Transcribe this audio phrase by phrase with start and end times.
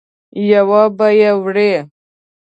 [0.51, 1.73] یو به یې وړې.